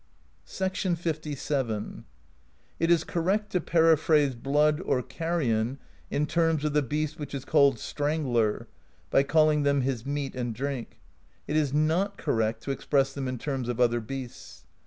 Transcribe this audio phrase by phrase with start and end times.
[0.47, 2.03] LVII."
[2.79, 5.77] It is correct to periphrase blood or carrion
[6.09, 8.67] in terms of the beast which is called Strangler,"*
[9.11, 10.99] by calling them his Meat and Drink;
[11.47, 14.65] it is not correct to express them in terms of other beasts.